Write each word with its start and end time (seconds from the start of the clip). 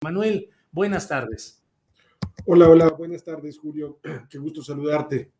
Manuel, 0.00 0.50
buenas 0.70 1.08
tardes. 1.08 1.60
Hola, 2.46 2.68
hola, 2.68 2.88
buenas 2.90 3.24
tardes, 3.24 3.58
Julio. 3.58 3.98
Qué 4.30 4.38
gusto 4.38 4.62
saludarte. 4.62 5.32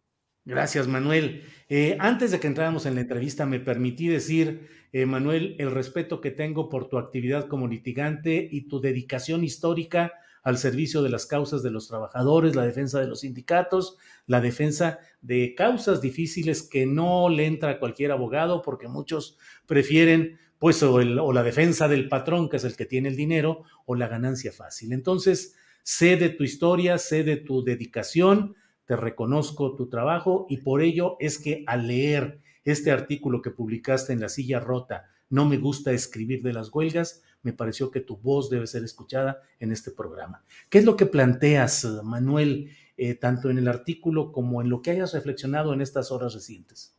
Gracias, 0.44 0.88
Manuel. 0.88 1.44
Eh, 1.68 1.96
antes 2.00 2.32
de 2.32 2.40
que 2.40 2.48
entráramos 2.48 2.84
en 2.84 2.96
la 2.96 3.02
entrevista, 3.02 3.46
me 3.46 3.60
permití 3.60 4.08
decir, 4.08 4.68
eh, 4.92 5.06
Manuel, 5.06 5.54
el 5.60 5.70
respeto 5.70 6.20
que 6.20 6.32
tengo 6.32 6.68
por 6.68 6.88
tu 6.88 6.98
actividad 6.98 7.46
como 7.46 7.68
litigante 7.68 8.48
y 8.50 8.62
tu 8.62 8.80
dedicación 8.80 9.44
histórica 9.44 10.12
al 10.42 10.58
servicio 10.58 11.02
de 11.02 11.10
las 11.10 11.26
causas 11.26 11.62
de 11.62 11.70
los 11.70 11.86
trabajadores, 11.86 12.56
la 12.56 12.66
defensa 12.66 13.00
de 13.00 13.06
los 13.06 13.20
sindicatos, 13.20 13.96
la 14.26 14.40
defensa 14.40 14.98
de 15.20 15.54
causas 15.54 16.00
difíciles 16.00 16.62
que 16.62 16.84
no 16.84 17.28
le 17.28 17.46
entra 17.46 17.70
a 17.70 17.78
cualquier 17.78 18.10
abogado 18.10 18.62
porque 18.62 18.88
muchos 18.88 19.38
prefieren 19.66 20.38
pues 20.58 20.82
o, 20.82 21.00
la 21.32 21.42
defensa 21.42 21.88
del 21.88 22.08
patrón, 22.08 22.48
que 22.48 22.56
es 22.56 22.64
el 22.64 22.76
que 22.76 22.86
tiene 22.86 23.08
el 23.08 23.16
dinero, 23.16 23.64
o 23.86 23.94
la 23.94 24.08
ganancia 24.08 24.52
fácil. 24.52 24.92
Entonces, 24.92 25.54
sé 25.82 26.16
de 26.16 26.30
tu 26.30 26.44
historia, 26.44 26.98
sé 26.98 27.24
de 27.24 27.36
tu 27.36 27.62
dedicación, 27.62 28.56
te 28.84 28.96
reconozco 28.96 29.76
tu 29.76 29.88
trabajo 29.88 30.46
y 30.48 30.58
por 30.58 30.82
ello 30.82 31.16
es 31.20 31.38
que 31.38 31.62
al 31.66 31.86
leer 31.86 32.40
este 32.64 32.90
artículo 32.90 33.42
que 33.42 33.50
publicaste 33.50 34.12
en 34.12 34.20
La 34.20 34.28
Silla 34.28 34.60
Rota, 34.60 35.06
no 35.30 35.44
me 35.44 35.58
gusta 35.58 35.92
escribir 35.92 36.42
de 36.42 36.52
las 36.54 36.74
huelgas, 36.74 37.22
me 37.42 37.52
pareció 37.52 37.90
que 37.90 38.00
tu 38.00 38.16
voz 38.16 38.50
debe 38.50 38.66
ser 38.66 38.82
escuchada 38.84 39.42
en 39.60 39.72
este 39.72 39.90
programa. 39.90 40.42
¿Qué 40.68 40.78
es 40.78 40.84
lo 40.84 40.96
que 40.96 41.06
planteas, 41.06 41.84
Manuel, 42.02 42.70
eh, 42.96 43.14
tanto 43.14 43.50
en 43.50 43.58
el 43.58 43.68
artículo 43.68 44.32
como 44.32 44.60
en 44.60 44.70
lo 44.70 44.82
que 44.82 44.90
hayas 44.90 45.12
reflexionado 45.12 45.72
en 45.72 45.80
estas 45.80 46.10
horas 46.10 46.34
recientes? 46.34 46.97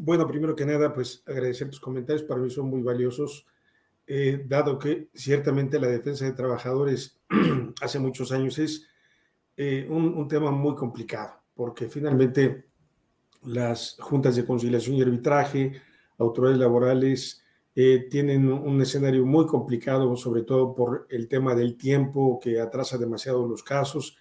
Bueno, 0.00 0.28
primero 0.28 0.54
que 0.54 0.64
nada, 0.64 0.92
pues 0.92 1.24
agradecer 1.26 1.68
tus 1.70 1.80
comentarios, 1.80 2.22
para 2.22 2.40
mí 2.40 2.48
son 2.50 2.70
muy 2.70 2.82
valiosos, 2.82 3.44
eh, 4.06 4.44
dado 4.46 4.78
que 4.78 5.08
ciertamente 5.12 5.80
la 5.80 5.88
defensa 5.88 6.24
de 6.24 6.34
trabajadores 6.34 7.20
hace 7.82 7.98
muchos 7.98 8.30
años 8.30 8.60
es 8.60 8.86
eh, 9.56 9.88
un, 9.90 10.28
tema 10.28 10.52
muy 10.52 10.76
complicado, 10.76 11.42
porque 11.52 11.88
finalmente 11.88 12.66
las 13.42 13.96
juntas 13.98 14.36
de 14.36 14.46
conciliación 14.46 14.94
y 14.94 15.02
arbitraje, 15.02 15.82
autoridades 16.16 16.60
laborales, 16.60 17.42
eh, 17.74 18.06
tienen 18.08 18.52
un 18.52 18.80
escenario 18.80 19.26
muy 19.26 19.46
complicado, 19.46 20.14
sobre 20.14 20.44
todo 20.44 20.76
por 20.76 21.08
el 21.10 21.26
tema 21.26 21.56
del 21.56 21.76
tiempo 21.76 22.38
que 22.40 22.60
atrasa 22.60 22.98
demasiado 22.98 23.48
los 23.48 23.64
casos 23.64 24.16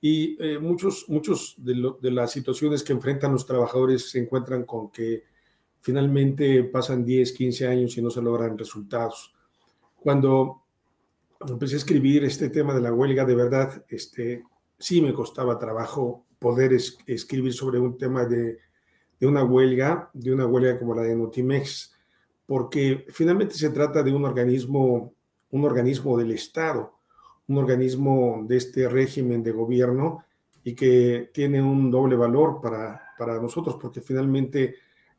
y 0.00 0.42
eh, 0.42 0.58
muchos, 0.58 1.04
muchos 1.08 1.54
de, 1.58 2.10
las 2.10 2.32
situaciones 2.32 2.82
que 2.82 2.94
enfrentan 2.94 3.32
los 3.32 3.44
trabajadores 3.44 4.10
se 4.10 4.18
encuentran 4.18 4.64
con 4.64 4.90
que 4.90 5.24
finalmente 5.80 6.64
pasan 6.64 7.04
10, 7.04 7.32
15 7.32 7.66
años 7.66 7.96
y 7.96 8.02
no 8.02 8.10
se 8.10 8.22
logran 8.22 8.56
resultados. 8.56 9.34
Cuando 9.96 10.62
empecé 11.46 11.74
a 11.74 11.78
escribir 11.78 12.24
este 12.24 12.48
tema 12.48 12.74
de 12.74 12.80
la 12.80 12.92
huelga, 12.92 13.26
de 13.26 13.34
verdad, 13.34 13.84
este, 13.88 14.44
sí 14.78 15.02
me 15.02 15.12
costaba 15.12 15.58
trabajo 15.58 16.24
poder 16.38 16.72
es, 16.72 16.96
escribir 17.06 17.52
sobre 17.52 17.78
un 17.78 17.98
tema 17.98 18.24
de, 18.24 18.58
de, 19.18 19.26
una 19.26 19.44
huelga, 19.44 20.10
de 20.14 20.32
una 20.32 20.46
huelga 20.46 20.78
como 20.78 20.94
la 20.94 21.02
de 21.02 21.14
Notimex, 21.14 21.94
porque 22.46 23.06
finalmente 23.10 23.54
se 23.54 23.68
trata 23.68 24.02
de 24.02 24.12
un 24.12 24.24
organismo, 24.24 25.12
un 25.50 25.64
organismo 25.64 26.16
del 26.16 26.30
Estado 26.32 26.99
un 27.50 27.58
organismo 27.58 28.44
de 28.46 28.56
este 28.56 28.88
régimen 28.88 29.42
de 29.42 29.50
gobierno 29.50 30.24
y 30.62 30.74
que 30.74 31.30
tiene 31.34 31.60
un 31.60 31.90
doble 31.90 32.14
valor 32.14 32.60
para, 32.60 33.02
para 33.18 33.40
nosotros, 33.40 33.76
porque 33.80 34.00
finalmente 34.00 34.76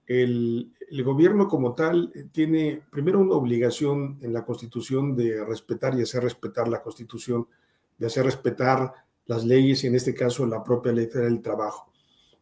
el, 0.07 0.71
el, 0.89 1.03
gobierno 1.03 1.49
como 1.49 1.73
tal 1.73 2.11
tiene 2.31 2.83
primero 2.89 3.19
una 3.19 3.35
obligación 3.35 4.17
en 4.21 4.31
la 4.31 4.45
Constitución 4.45 5.13
de 5.13 5.43
respetar 5.43 5.93
y 5.99 6.03
hacer 6.03 6.23
respetar 6.23 6.69
la 6.69 6.81
Constitución, 6.81 7.47
de 7.97 8.07
hacer 8.07 8.23
respetar 8.23 8.93
las 9.25 9.43
leyes 9.43 9.83
y 9.83 9.87
en 9.87 9.95
este 9.95 10.13
caso 10.13 10.45
la 10.45 10.63
propia 10.63 10.93
ley 10.93 11.07
del 11.07 11.41
trabajo. 11.41 11.91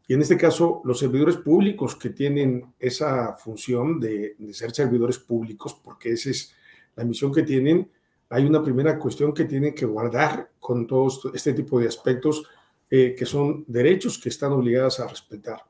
Y 0.08 0.14
en 0.14 0.22
este 0.22 0.38
caso, 0.38 0.82
los 0.86 1.00
servidores 1.00 1.38
públicos 1.38 1.96
que 1.96 2.12
tienen 2.12 2.74
esa 2.80 3.34
función 3.34 4.00
de, 4.00 4.36
de 4.38 4.54
ser 4.54 4.72
servidores 4.72 5.18
públicos, 5.18 5.80
porque 5.84 6.12
esa 6.12 6.30
es 6.30 6.54
la 6.96 7.04
misión 7.04 7.34
que 7.34 7.44
tienen, 7.44 7.90
hay 8.30 8.46
una 8.46 8.64
primera 8.64 8.98
cuestión 9.00 9.34
que 9.34 9.46
tiene 9.46 9.74
que 9.74 9.86
guardar 9.86 10.52
con 10.60 10.86
todos 10.86 11.30
este 11.34 11.54
tipo 11.54 11.80
de 11.80 11.88
aspectos 11.88 12.44
eh, 12.90 13.16
que 13.18 13.26
son 13.26 13.66
derechos 13.68 14.20
que 14.20 14.30
están 14.30 14.52
obligadas 14.52 15.00
a 15.00 15.08
respetar. 15.08 15.62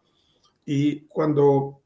Y 0.66 1.02
cuando 1.02 1.82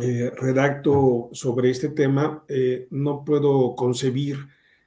eh, 0.00 0.30
redacto 0.36 1.28
sobre 1.32 1.70
este 1.70 1.90
tema, 1.90 2.44
eh, 2.48 2.86
no 2.90 3.24
puedo 3.24 3.74
concebir 3.74 4.38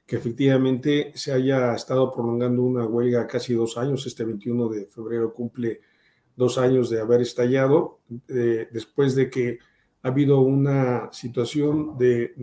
que 0.06 0.16
efectivamente 0.16 1.12
se 1.14 1.32
haya 1.32 1.74
estado 1.74 2.12
prolongando 2.12 2.62
una 2.62 2.84
huelga 2.84 3.26
casi 3.26 3.54
dos 3.54 3.78
años. 3.78 4.06
Este 4.06 4.24
21 4.24 4.68
de 4.68 4.86
febrero 4.86 5.32
cumple 5.32 5.80
dos 6.36 6.58
años 6.58 6.90
de 6.90 7.00
haber 7.00 7.22
estallado, 7.22 8.00
después 8.26 9.14
de 9.14 9.30
que 9.30 9.60
ha 10.02 10.08
habido 10.08 10.40
una 10.40 11.10
situación 11.12 11.96
de 11.96 12.34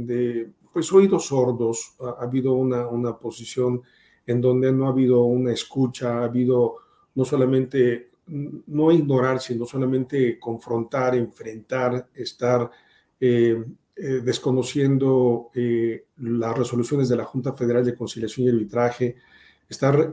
pues 0.72 0.92
oídos 0.94 1.28
sordos, 1.28 1.96
ha, 2.00 2.22
ha 2.22 2.24
habido 2.24 2.54
una, 2.54 2.88
una, 2.88 3.18
posición 3.18 3.82
en 4.26 4.42
donde 4.42 4.72
no 4.72 4.88
ha 4.88 4.90
habido 4.90 5.24
una 5.24 5.52
escucha, 5.52 6.20
ha 6.20 6.24
habido 6.26 6.78
no 7.16 7.26
solamente 7.26 8.12
no 8.32 8.92
ignorar, 8.92 9.42
sino 9.42 9.66
solamente 9.66 10.40
confrontar, 10.40 11.16
enfrentar, 11.16 12.08
estar 12.14 12.70
eh, 13.20 13.64
eh, 13.96 14.04
desconociendo 14.24 15.50
eh, 15.54 16.06
las 16.18 16.58
resoluciones 16.58 17.10
de 17.10 17.18
la 17.18 17.26
Junta 17.26 17.54
Federal 17.54 17.84
de 17.84 17.96
Conciliación 17.96 18.48
y 18.48 18.50
Arbitraje, 18.52 19.18
estar 19.68 20.12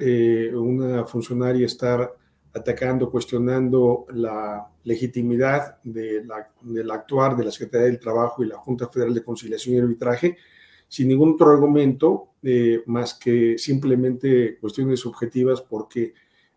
una 0.54 1.04
funcionaria, 1.04 1.66
estar 1.66 2.12
atacando, 2.55 3.11
cuestionando 3.11 4.06
la 4.12 4.69
legitimidad 4.85 5.83
de 5.83 6.25
la, 6.25 6.49
del 6.62 6.91
actuar 6.91 7.37
de 7.37 7.45
la 7.45 7.50
Secretaría 7.50 7.87
del 7.87 8.00
Trabajo 8.00 8.43
y 8.43 8.49
la 8.49 8.56
Junta 8.56 8.89
Federal 8.89 9.15
de 9.15 9.23
Conciliación 9.23 9.77
y 9.77 9.81
Arbitraje, 9.81 10.37
sin 10.89 11.09
ningún 11.09 11.35
otro 11.35 11.50
argumento 11.50 12.31
eh, 12.43 12.83
más 12.87 13.15
que 13.15 13.59
simplemente 13.59 14.59
cuestiones 14.59 15.00
subjetivas, 15.00 15.61
porque 15.61 16.15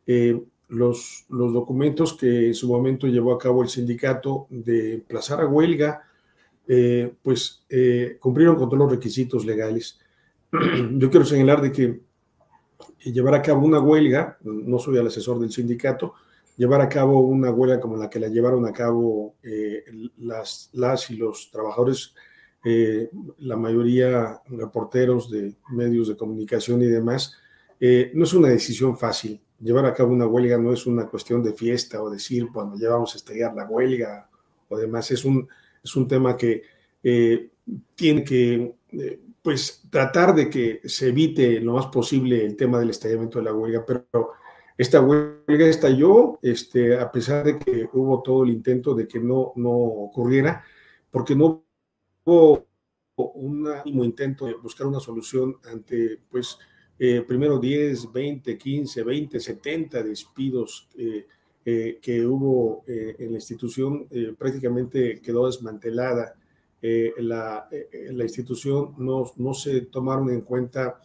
eh, 0.08 0.42
los, 0.70 1.26
los 1.30 1.54
documentos 1.54 2.14
que 2.14 2.48
en 2.48 2.54
su 2.54 2.70
momento 2.70 3.08
llevó 3.08 3.34
a 3.34 3.40
cabo 3.40 3.62
el 3.62 3.70
sindicato 3.70 4.48
de 4.50 4.96
emplazar 4.96 5.42
a 5.42 5.48
huelga, 5.48 6.04
eh, 6.68 7.14
pues 7.22 7.66
cumplieron 8.20 8.56
con 8.56 8.70
todos 8.70 8.80
los 8.80 8.92
requisitos 8.92 9.46
legales. 9.46 10.00
Yo 10.94 11.10
quiero 11.10 11.26
señalar 11.26 11.62
de 11.62 11.72
que 11.72 12.00
llevar 13.04 13.36
a 13.36 13.42
cabo 13.42 13.66
una 13.66 13.80
huelga, 13.80 14.38
no 14.44 14.80
soy 14.80 14.98
el 14.98 15.08
asesor 15.08 15.40
del 15.40 15.52
sindicato, 15.52 16.14
llevar 16.58 16.82
a 16.82 16.90
cabo 16.90 17.22
una 17.22 17.52
huelga 17.52 17.80
como 17.80 17.98
la 17.98 18.10
que 18.10 18.20
la 18.20 18.28
llevaron 18.28 18.66
a 18.66 18.72
cabo 18.74 19.36
eh, 19.44 19.84
las, 20.18 20.70
las 20.74 21.10
y 21.10 21.16
los 21.16 21.50
trabajadores, 21.52 22.14
eh, 22.64 23.10
la 23.40 23.58
mayoría 23.58 24.42
reporteros 24.48 25.32
de 25.32 25.56
medios 25.70 26.08
de 26.08 26.18
comunicación 26.18 26.82
y 26.82 26.88
demás, 26.88 27.36
eh, 27.80 28.12
no 28.14 28.26
es 28.26 28.34
una 28.34 28.50
decisión 28.50 28.98
fácil. 28.98 29.42
Llevar 29.60 29.86
a 29.86 29.94
cabo 29.94 30.14
una 30.14 30.28
huelga 30.28 30.58
no 30.58 30.72
es 30.72 30.86
una 30.86 31.08
cuestión 31.08 31.42
de 31.42 31.54
fiesta 31.54 32.02
o 32.02 32.10
decir, 32.10 32.48
bueno, 32.52 32.76
ya 32.80 32.90
vamos 32.90 33.14
a 33.14 33.18
estallar 33.18 33.56
la 33.56 33.66
huelga 33.66 34.30
o 34.70 34.78
demás. 34.78 35.10
Es 35.12 35.26
un, 35.26 35.48
es 35.84 35.96
un 35.96 36.08
tema 36.08 36.38
que 36.38 36.62
eh, 37.04 37.50
tiene 37.96 38.24
que, 38.24 38.76
pues, 39.42 39.84
tratar 39.90 40.36
de 40.36 40.50
que 40.50 40.82
se 40.86 41.10
evite 41.10 41.60
lo 41.60 41.74
más 41.74 41.88
posible 41.88 42.46
el 42.46 42.56
tema 42.56 42.80
del 42.80 42.92
estallamiento 42.92 43.40
de 43.40 43.46
la 43.46 43.54
huelga, 43.54 43.86
pero 43.86 44.06
esta 44.78 45.02
huelga 45.02 45.68
estalló, 45.68 46.40
este, 46.42 46.98
a 46.98 47.12
pesar 47.12 47.46
de 47.46 47.60
que 47.60 47.90
hubo 47.94 48.22
todo 48.22 48.44
el 48.44 48.52
intento 48.52 48.96
de 48.96 49.08
que 49.08 49.20
no, 49.20 49.54
no 49.56 49.72
ocurriera, 49.72 50.64
porque 51.10 51.36
no 51.36 51.64
hubo 52.24 52.66
un 53.16 54.04
intento 54.04 54.46
de 54.46 54.54
buscar 54.56 54.88
una 54.88 55.00
solución 55.00 55.58
ante, 55.72 56.20
pues, 56.30 56.58
eh, 56.98 57.24
primero 57.28 57.60
10, 57.60 58.12
20, 58.12 58.58
15, 58.58 59.04
20, 59.04 59.40
70 59.40 60.04
despidos 60.04 60.88
eh, 60.98 61.26
eh, 61.66 62.00
que 62.02 62.26
hubo 62.26 62.84
en 62.88 63.32
la 63.32 63.38
institución, 63.38 64.08
prácticamente 64.38 65.20
quedó 65.22 65.46
desmantelada. 65.46 66.36
La, 66.82 67.68
la, 68.12 68.24
institución 68.24 68.96
no, 68.98 69.32
no 69.38 69.54
se 69.54 69.82
tomaron 69.82 70.32
en 70.32 70.42
cuenta 70.42 71.00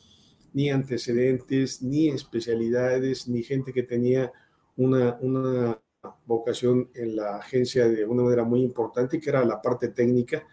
ni 0.55 0.71
antecedentes, 0.71 1.83
ni 1.83 2.09
especialidades, 2.09 3.29
ni 3.29 3.43
gente 3.43 3.75
que 3.75 3.83
tenía 3.83 4.33
una, 4.77 5.19
una 5.21 5.79
vocación 6.25 6.89
en 6.95 7.17
la 7.17 7.37
agencia 7.37 7.89
de 7.89 8.07
una 8.07 8.23
manera 8.23 8.45
muy 8.45 8.63
importante, 8.63 9.21
que 9.21 9.29
era 9.29 9.45
la 9.45 9.61
parte 9.61 9.89
técnica. 9.89 10.47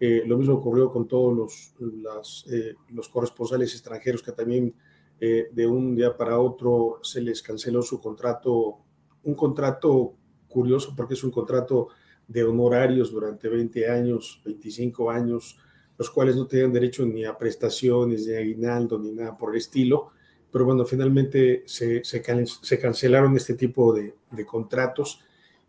lo 0.00 0.38
mismo 0.38 0.54
ocurrió 0.54 0.90
con 0.90 1.06
todos 1.06 1.74
los, 1.78 2.46
los 2.88 3.08
corresponsales 3.10 3.74
extranjeros 3.74 4.22
que 4.22 4.32
también 4.32 4.74
eh, 5.22 5.50
de 5.52 5.66
un 5.66 5.94
día 5.94 6.16
para 6.16 6.38
otro 6.38 6.98
se 7.02 7.20
les 7.20 7.42
canceló 7.42 7.82
su 7.82 8.00
contrato, 8.00 8.78
un 9.24 9.34
contrato 9.34 10.14
curioso 10.48 10.94
porque 10.96 11.12
es 11.12 11.22
un 11.22 11.30
contrato 11.30 11.88
de 12.30 12.44
honorarios 12.44 13.10
durante 13.10 13.48
20 13.48 13.90
años, 13.90 14.40
25 14.44 15.10
años, 15.10 15.58
los 15.98 16.10
cuales 16.10 16.36
no 16.36 16.46
tenían 16.46 16.72
derecho 16.72 17.04
ni 17.04 17.24
a 17.24 17.36
prestaciones, 17.36 18.26
ni 18.26 18.34
a 18.34 18.38
aguinaldo, 18.38 18.98
ni 18.98 19.12
nada 19.12 19.36
por 19.36 19.50
el 19.50 19.58
estilo. 19.58 20.12
Pero 20.50 20.64
bueno, 20.64 20.84
finalmente 20.84 21.62
se, 21.66 22.02
se, 22.04 22.78
cancelaron 22.80 23.36
este 23.36 23.54
tipo 23.54 23.92
de, 23.92 24.14
de 24.30 24.46
contratos 24.46 25.20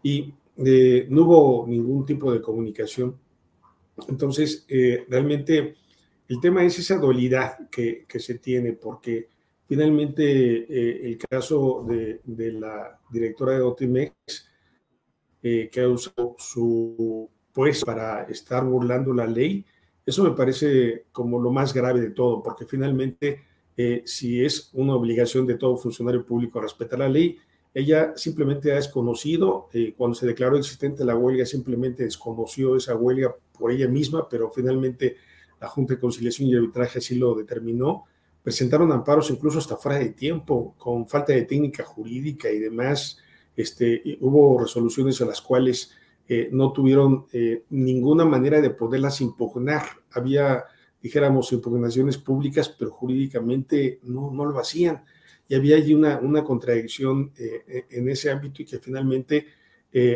y 0.01 0.33
eh, 0.57 1.07
no 1.09 1.23
hubo 1.23 1.67
ningún 1.67 2.05
tipo 2.05 2.31
de 2.31 2.41
comunicación. 2.41 3.15
Entonces, 4.07 4.65
eh, 4.67 5.05
realmente 5.09 5.75
el 6.27 6.39
tema 6.39 6.63
es 6.63 6.79
esa 6.79 6.97
dualidad 6.97 7.69
que, 7.69 8.05
que 8.07 8.19
se 8.19 8.35
tiene, 8.39 8.73
porque 8.73 9.29
Finalmente, 9.71 10.25
eh, 10.67 11.07
el 11.07 11.17
caso 11.17 11.85
de, 11.87 12.19
la 12.51 12.99
directora 13.09 13.53
de 13.53 13.61
Otimex, 13.61 14.50
eh, 15.43 15.69
que 15.71 15.81
ha 15.81 15.87
usado 15.87 16.35
su 16.37 17.29
puesto 17.53 17.85
para 17.85 18.23
estar 18.23 18.63
burlando 18.63 19.13
la 19.13 19.27
ley, 19.27 19.65
eso 20.05 20.23
me 20.23 20.31
parece 20.31 21.05
como 21.11 21.39
lo 21.39 21.51
más 21.51 21.73
grave 21.73 22.01
de 22.01 22.11
todo, 22.11 22.41
porque 22.41 22.65
finalmente, 22.65 23.41
eh, 23.77 24.03
si 24.05 24.43
es 24.43 24.69
una 24.73 24.95
obligación 24.95 25.45
de 25.45 25.55
todo 25.55 25.77
funcionario 25.77 26.25
público 26.25 26.59
respetar 26.59 26.99
la 26.99 27.09
ley, 27.09 27.37
ella 27.73 28.13
simplemente 28.17 28.71
ha 28.73 28.75
desconocido, 28.75 29.69
cuando 29.95 30.15
se 30.15 30.25
declaró 30.25 30.57
existente 30.57 31.05
la 31.05 31.15
huelga, 31.15 31.45
simplemente 31.45 32.03
desconoció 32.03 32.75
esa 32.75 32.95
huelga 32.95 33.33
por 33.57 33.71
ella 33.71 33.87
misma, 33.87 34.27
pero 34.27 34.51
finalmente 34.51 35.15
la 35.59 35.69
Junta 35.69 35.93
de 35.93 35.99
Conciliación 36.01 36.49
y 36.49 36.55
Arbitraje 36.55 36.99
así 36.99 37.15
lo 37.15 37.33
determinó 37.33 38.05
presentaron 38.43 38.91
amparos 38.91 39.29
incluso 39.29 39.59
hasta 39.59 39.77
fuera 39.77 39.99
de 39.99 40.09
tiempo, 40.09 40.75
con 40.77 41.07
falta 41.07 41.33
de 41.33 41.43
técnica 41.43 41.83
jurídica 41.83 42.49
y 42.49 42.59
demás. 42.59 43.17
Este, 43.55 44.17
hubo 44.21 44.59
resoluciones 44.59 45.21
a 45.21 45.25
las 45.25 45.41
cuales 45.41 45.91
eh, 46.27 46.49
no 46.51 46.71
tuvieron 46.71 47.25
eh, 47.33 47.63
ninguna 47.71 48.23
manera 48.23 48.61
de 48.61 48.69
poderlas 48.69 49.19
impugnar. 49.21 49.83
Había, 50.11 50.63
dijéramos, 51.01 51.51
impugnaciones 51.51 52.17
públicas, 52.17 52.69
pero 52.69 52.91
jurídicamente 52.91 53.99
no, 54.03 54.31
no 54.31 54.45
lo 54.45 54.57
hacían. 54.59 55.03
Y 55.49 55.55
había 55.55 55.75
allí 55.75 55.93
una, 55.93 56.19
una 56.19 56.43
contradicción 56.43 57.33
eh, 57.37 57.85
en 57.89 58.07
ese 58.07 58.31
ámbito 58.31 58.61
y 58.61 58.65
que 58.65 58.79
finalmente 58.79 59.47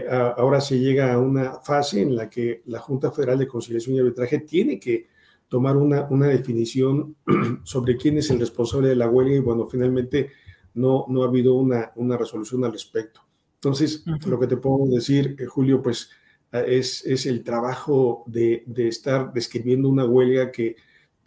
ahora 0.09 0.61
se 0.61 0.79
llega 0.79 1.11
a 1.11 1.19
una 1.19 1.55
fase 1.59 2.01
en 2.01 2.15
la 2.15 2.29
que 2.29 2.61
la 2.67 2.79
Junta 2.79 3.11
Federal 3.11 3.37
de 3.37 3.45
Conciliación 3.45 3.97
y 3.97 3.99
Arbitraje 3.99 4.39
tiene 4.39 4.79
que 4.79 5.07
tomar 5.49 5.75
una, 5.75 6.07
una 6.09 6.27
definición 6.27 7.17
sobre 7.63 7.97
quién 7.97 8.17
es 8.17 8.29
el 8.29 8.39
responsable 8.39 8.87
de 8.87 8.95
la 8.95 9.09
huelga 9.09 9.35
y 9.35 9.39
bueno, 9.39 9.67
finalmente 9.67 10.31
no, 10.75 11.05
no 11.09 11.23
ha 11.23 11.27
habido 11.27 11.55
una, 11.55 11.91
una 11.95 12.17
resolución 12.17 12.63
al 12.63 12.73
respecto. 12.73 13.21
Entonces, 13.55 14.03
lo 14.05 14.39
que 14.39 14.47
te 14.47 14.57
puedo 14.57 14.85
decir, 14.87 15.35
eh, 15.39 15.45
Julio, 15.45 15.81
pues 15.81 16.09
eh, 16.51 16.65
es, 16.67 17.03
es 17.05 17.25
el 17.25 17.43
trabajo 17.43 18.23
de, 18.27 18.63
de, 18.67 18.87
estar 18.87 19.33
describiendo 19.33 19.89
una 19.89 20.05
huelga 20.05 20.51
que 20.51 20.75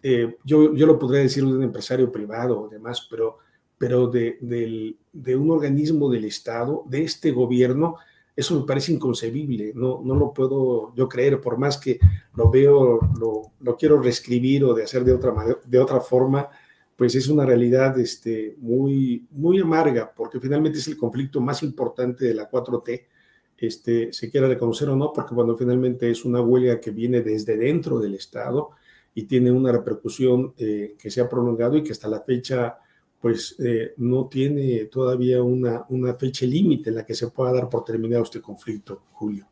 eh, 0.03 0.37
yo, 0.45 0.73
yo 0.75 0.87
lo 0.87 0.99
podría 0.99 1.23
decir 1.23 1.45
de 1.45 1.53
un 1.53 1.63
empresario 1.63 2.13
privado 2.13 2.61
o 2.61 2.69
demás, 2.69 3.09
pero, 3.11 3.39
pero 3.77 4.07
de, 4.07 4.39
de 5.13 5.37
un 5.37 5.51
organismo 5.51 6.09
del 6.09 6.27
Estado, 6.27 6.85
de 6.87 7.03
este 7.03 7.33
gobierno, 7.33 7.97
eso 8.37 8.61
me 8.61 8.65
parece 8.65 8.93
inconcebible, 8.93 9.73
no, 9.75 10.01
no 10.05 10.15
lo 10.15 10.33
puedo 10.33 10.95
yo 10.95 11.09
creer, 11.09 11.41
por 11.41 11.59
más 11.59 11.77
que 11.77 11.99
lo 12.37 12.49
veo, 12.49 13.01
lo, 13.19 13.51
lo 13.59 13.77
quiero 13.77 14.01
reescribir 14.01 14.63
o 14.63 14.75
de 14.75 14.85
hacer 14.85 15.03
de 15.03 15.13
otra, 15.13 15.35
de 15.65 15.79
otra 15.81 15.99
forma, 15.99 16.49
pues 16.99 17.15
es 17.15 17.29
una 17.29 17.47
realidad 17.47 17.97
este, 18.01 18.57
muy, 18.59 19.25
muy 19.31 19.61
amarga, 19.61 20.13
porque 20.13 20.41
finalmente 20.41 20.81
es 20.81 20.89
el 20.89 20.97
conflicto 20.97 21.41
más 21.41 21.63
importante 21.63 22.25
de 22.25 22.35
la 22.35 22.51
4T, 22.51 23.07
este, 23.57 24.13
se 24.13 24.29
quiera 24.29 24.49
reconocer 24.49 24.89
o 24.89 24.97
no, 24.97 25.13
porque 25.13 25.33
cuando 25.33 25.57
finalmente 25.57 26.11
es 26.11 26.25
una 26.25 26.41
huelga 26.41 26.81
que 26.81 26.91
viene 26.91 27.21
desde 27.21 27.57
dentro 27.57 28.01
del 28.01 28.17
Estado 28.17 28.71
y 29.15 29.23
tiene 29.23 29.53
una 29.53 29.71
repercusión 29.71 30.55
eh, 30.59 30.97
que 30.99 31.09
se 31.09 31.21
ha 31.21 31.29
prolongado 31.29 31.77
y 31.77 31.85
que 31.85 31.93
hasta 31.93 32.09
la 32.09 32.21
fecha 32.21 32.79
pues 33.21 33.55
eh, 33.61 33.95
no 33.99 34.27
tiene 34.27 34.87
todavía 34.87 35.41
una, 35.41 35.85
una 35.91 36.15
fecha 36.15 36.47
límite 36.47 36.91
en 36.91 36.97
la 36.97 37.07
que 37.07 37.15
se 37.15 37.29
pueda 37.29 37.53
dar 37.53 37.69
por 37.69 37.85
terminado 37.85 38.25
este 38.25 38.41
conflicto, 38.41 39.03
Julio. 39.13 39.47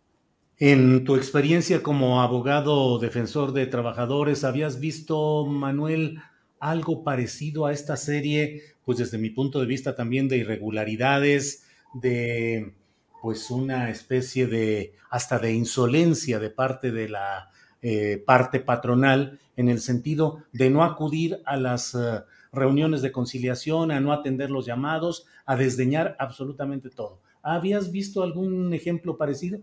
En 0.58 1.04
tu 1.04 1.14
experiencia 1.14 1.80
como 1.80 2.22
abogado 2.22 2.98
defensor 2.98 3.52
de 3.52 3.66
trabajadores, 3.66 4.42
¿habías 4.42 4.80
visto, 4.80 5.46
Manuel, 5.46 6.18
algo 6.60 7.04
parecido 7.04 7.66
a 7.66 7.72
esta 7.72 7.96
serie? 7.96 8.62
Pues 8.84 8.98
desde 8.98 9.18
mi 9.18 9.30
punto 9.30 9.60
de 9.60 9.66
vista 9.66 9.94
también 9.94 10.28
de 10.28 10.38
irregularidades, 10.38 11.64
de 11.94 12.74
pues 13.22 13.50
una 13.50 13.90
especie 13.90 14.46
de 14.46 14.94
hasta 15.10 15.38
de 15.38 15.52
insolencia 15.52 16.38
de 16.38 16.50
parte 16.50 16.92
de 16.92 17.08
la 17.08 17.50
eh, 17.82 18.22
parte 18.24 18.60
patronal 18.60 19.38
en 19.56 19.68
el 19.68 19.80
sentido 19.80 20.42
de 20.52 20.70
no 20.70 20.84
acudir 20.84 21.40
a 21.44 21.56
las 21.56 21.94
eh, 21.94 22.22
reuniones 22.52 23.02
de 23.02 23.12
conciliación, 23.12 23.90
a 23.90 24.00
no 24.00 24.12
atender 24.12 24.50
los 24.50 24.66
llamados, 24.66 25.26
a 25.44 25.56
desdeñar 25.56 26.16
absolutamente 26.18 26.90
todo. 26.90 27.20
¿Habías 27.42 27.90
visto 27.90 28.22
algún 28.22 28.72
ejemplo 28.74 29.16
parecido? 29.16 29.60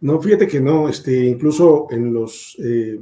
No, 0.00 0.20
fíjate 0.20 0.46
que 0.46 0.60
no, 0.60 0.88
este, 0.88 1.26
incluso 1.26 1.86
en 1.90 2.12
los 2.12 2.56
eh, 2.62 3.00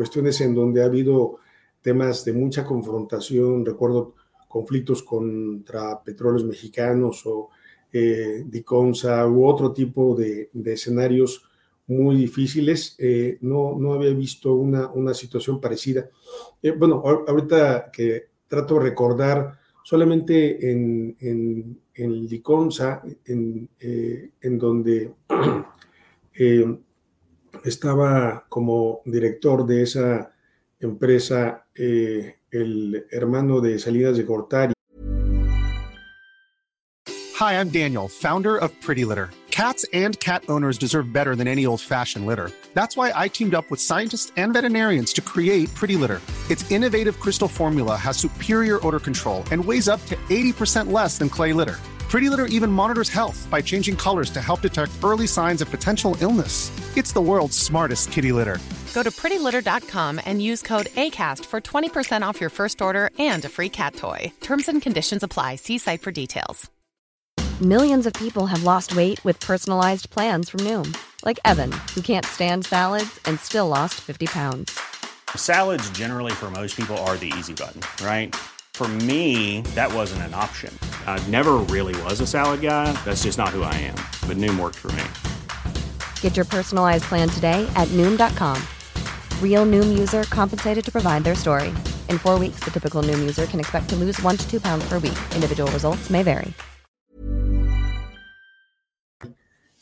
cuestiones 0.00 0.40
en 0.40 0.54
donde 0.54 0.80
ha 0.80 0.86
habido 0.86 1.40
temas 1.82 2.24
de 2.24 2.32
mucha 2.32 2.64
confrontación, 2.64 3.66
recuerdo 3.66 4.14
conflictos 4.48 5.02
contra 5.02 6.02
petróleos 6.02 6.42
mexicanos 6.42 7.26
o 7.26 7.50
eh, 7.92 8.42
Diconsa 8.46 9.26
u 9.26 9.44
otro 9.44 9.74
tipo 9.74 10.14
de, 10.14 10.48
de 10.54 10.72
escenarios 10.72 11.44
muy 11.88 12.16
difíciles. 12.16 12.96
Eh, 12.98 13.36
no, 13.42 13.76
no 13.78 13.92
había 13.92 14.14
visto 14.14 14.54
una, 14.54 14.88
una 14.88 15.12
situación 15.12 15.60
parecida. 15.60 16.08
Eh, 16.62 16.70
bueno, 16.70 17.02
ahorita 17.04 17.90
que 17.92 18.28
trato 18.48 18.76
de 18.76 18.84
recordar, 18.84 19.58
solamente 19.82 20.70
en, 20.70 21.14
en, 21.20 21.78
en 21.92 22.26
Liconza, 22.26 23.02
en, 23.26 23.68
eh, 23.78 24.30
en 24.40 24.58
donde 24.58 25.12
estaba 27.64 28.44
como 28.48 29.02
director 29.04 29.66
de 29.66 29.82
esa 29.82 30.32
empresa 30.78 31.66
eh, 31.74 32.36
el 32.50 33.06
hermano 33.10 33.60
de 33.60 33.76
de. 33.76 34.74
Hi, 37.36 37.54
I'm 37.54 37.70
Daniel, 37.70 38.08
founder 38.08 38.56
of 38.56 38.70
Pretty 38.80 39.04
Litter. 39.04 39.30
Cats 39.50 39.84
and 39.92 40.18
cat 40.20 40.44
owners 40.48 40.78
deserve 40.78 41.12
better 41.12 41.36
than 41.36 41.48
any 41.48 41.66
old 41.66 41.80
fashioned 41.80 42.26
litter. 42.26 42.50
That's 42.74 42.96
why 42.96 43.12
I 43.14 43.28
teamed 43.28 43.54
up 43.54 43.70
with 43.70 43.80
scientists 43.80 44.32
and 44.36 44.52
veterinarians 44.52 45.12
to 45.14 45.20
create 45.20 45.74
Pretty 45.74 45.96
Litter. 45.96 46.20
Its 46.48 46.70
innovative 46.70 47.18
crystal 47.20 47.48
formula 47.48 47.96
has 47.96 48.16
superior 48.16 48.78
odor 48.86 49.00
control 49.00 49.44
and 49.50 49.64
weighs 49.64 49.88
up 49.88 50.04
to 50.06 50.16
80% 50.28 50.92
less 50.92 51.18
than 51.18 51.28
clay 51.28 51.52
litter. 51.52 51.78
Pretty 52.10 52.28
Litter 52.28 52.46
even 52.46 52.72
monitors 52.72 53.08
health 53.08 53.46
by 53.52 53.62
changing 53.62 53.94
colors 53.94 54.30
to 54.30 54.40
help 54.40 54.62
detect 54.62 54.90
early 55.04 55.28
signs 55.28 55.62
of 55.62 55.70
potential 55.70 56.16
illness. 56.20 56.72
It's 56.96 57.12
the 57.12 57.20
world's 57.20 57.56
smartest 57.56 58.10
kitty 58.10 58.32
litter. 58.32 58.58
Go 58.94 59.04
to 59.04 59.12
prettylitter.com 59.12 60.20
and 60.26 60.42
use 60.42 60.60
code 60.60 60.86
ACAST 60.96 61.44
for 61.44 61.60
20% 61.60 62.22
off 62.22 62.40
your 62.40 62.50
first 62.50 62.82
order 62.82 63.10
and 63.20 63.44
a 63.44 63.48
free 63.48 63.68
cat 63.68 63.94
toy. 63.94 64.32
Terms 64.40 64.68
and 64.68 64.82
conditions 64.82 65.22
apply. 65.22 65.54
See 65.54 65.78
site 65.78 66.02
for 66.02 66.10
details. 66.10 66.68
Millions 67.60 68.06
of 68.06 68.12
people 68.14 68.46
have 68.46 68.64
lost 68.64 68.96
weight 68.96 69.24
with 69.24 69.38
personalized 69.38 70.10
plans 70.10 70.50
from 70.50 70.60
Noom, 70.60 70.96
like 71.24 71.38
Evan, 71.44 71.70
who 71.94 72.00
can't 72.00 72.26
stand 72.26 72.64
salads 72.64 73.20
and 73.24 73.38
still 73.38 73.68
lost 73.68 74.00
50 74.00 74.26
pounds. 74.26 74.80
Salads, 75.36 75.88
generally, 75.90 76.32
for 76.32 76.50
most 76.50 76.76
people, 76.76 76.96
are 77.06 77.16
the 77.18 77.32
easy 77.38 77.54
button, 77.54 77.82
right? 78.04 78.34
For 78.80 78.88
me, 79.04 79.60
that 79.74 79.92
wasn't 79.92 80.22
an 80.22 80.32
option. 80.32 80.72
I 81.06 81.22
never 81.28 81.58
really 81.68 81.94
was 82.04 82.18
a 82.22 82.26
salad 82.26 82.62
guy. 82.62 82.90
That's 83.04 83.24
just 83.24 83.36
not 83.36 83.50
who 83.50 83.62
I 83.62 83.74
am. 83.74 83.96
But 84.26 84.38
Noom 84.38 84.58
worked 84.58 84.78
for 84.78 84.90
me. 84.92 85.04
Get 86.22 86.34
your 86.34 86.46
personalized 86.46 87.04
plan 87.04 87.28
today 87.28 87.70
at 87.76 87.88
Noom.com. 87.88 88.56
Real 89.42 89.66
Noom 89.66 89.98
user 89.98 90.22
compensated 90.30 90.82
to 90.82 90.90
provide 90.90 91.24
their 91.24 91.34
story. 91.34 91.68
In 92.08 92.16
four 92.16 92.38
weeks, 92.38 92.60
the 92.64 92.70
typical 92.70 93.02
Noom 93.02 93.18
user 93.18 93.44
can 93.44 93.60
expect 93.60 93.90
to 93.90 93.96
lose 93.96 94.18
one 94.22 94.38
to 94.38 94.50
two 94.50 94.60
pounds 94.60 94.88
per 94.88 94.94
week. 94.94 95.18
Individual 95.34 95.70
results 95.72 96.08
may 96.08 96.22
vary. 96.22 96.54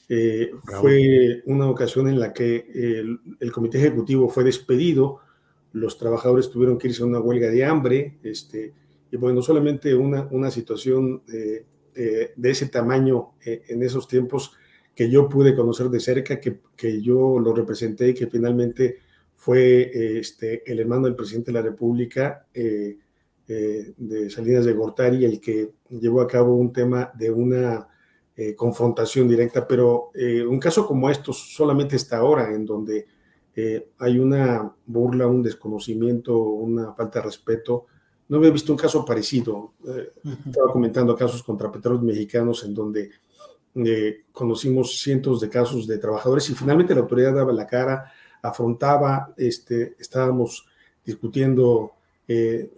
Eh, 0.09 0.51
fue 0.81 1.43
una 1.47 1.71
ocasión 1.71 2.09
en 2.09 2.19
la 2.19 2.33
que 2.33 2.67
el, 2.75 3.21
el, 3.39 3.53
comité 3.53 3.79
ejecutivo 3.79 4.29
fue 4.29 4.43
despedido, 4.43 5.21
los 5.73 5.99
trabajadores 5.99 6.51
tuvieron 6.51 6.79
que 6.79 6.89
irse 6.89 7.05
a 7.05 7.07
una 7.07 7.21
huelga 7.21 7.49
de 7.49 7.65
hambre, 7.65 8.19
este, 8.25 8.75
y 9.11 9.17
bueno, 9.17 9.43
solamente 9.43 9.95
una, 9.95 10.29
una 10.31 10.51
situación 10.51 11.23
eh, 11.33 11.65
eh, 11.95 12.33
de 12.37 12.51
ese 12.51 12.69
tamaño 12.69 13.35
eh, 13.45 13.63
en 13.69 13.83
esos 13.83 14.07
tiempos 14.07 14.53
que 14.95 15.11
yo 15.11 15.29
pude 15.29 15.55
conocer 15.55 15.89
de 15.89 16.01
cerca, 16.01 16.41
que, 16.41 16.61
que 16.77 17.01
yo 17.01 17.39
lo 17.39 17.55
representé 17.55 18.09
y 18.09 18.15
que 18.15 18.27
finalmente 18.27 18.99
fue 19.35 20.19
este, 20.19 20.71
el 20.71 20.81
hermano 20.81 21.07
del 21.07 21.15
presidente 21.15 21.53
de 21.53 21.59
la 21.59 21.63
República 21.63 22.47
de 22.53 24.29
Salinas 24.29 24.65
de 24.65 24.73
Gortari 24.73 25.25
el 25.25 25.41
que 25.41 25.71
llevó 25.89 26.21
a 26.21 26.27
cabo 26.27 26.57
un 26.57 26.73
tema 26.73 27.13
de 27.15 27.31
una 27.31 27.89
eh, 28.41 28.55
confrontación 28.55 29.27
directa, 29.27 29.67
pero 29.67 30.13
eh, 30.15 30.45
un 30.47 30.61
caso 30.61 30.87
como 30.87 31.11
estos 31.11 31.53
solamente 31.57 31.97
está 31.97 32.19
ahora, 32.19 32.55
en 32.55 32.65
donde 32.65 33.05
eh, 33.57 33.89
hay 33.99 34.21
una 34.21 34.73
burla, 34.87 35.27
un 35.27 35.43
desconocimiento, 35.43 36.39
una 36.39 36.95
falta 36.95 37.19
de 37.19 37.25
respeto. 37.25 37.87
No 38.29 38.37
había 38.37 38.51
visto 38.51 38.73
un 38.73 38.79
caso 38.79 39.05
parecido. 39.05 39.73
Estaba 40.47 40.73
comentando 40.73 41.17
casos 41.17 41.43
contra 41.43 41.73
petróleos 41.73 42.05
mexicanos 42.05 42.65
en 42.65 42.75
donde 42.75 43.11
conocimos 44.33 45.01
cientos 45.01 45.41
de 45.41 45.49
casos 45.49 45.87
de 45.87 45.99
trabajadores 45.99 46.49
y 46.51 46.55
finalmente 46.55 46.95
la 46.95 47.01
autoridad 47.01 47.35
daba 47.35 47.53
la 47.53 47.67
cara, 47.67 48.13
afrontaba, 48.43 49.33
este, 49.37 49.95
estábamos 49.99 50.67
discutiendo 51.05 51.93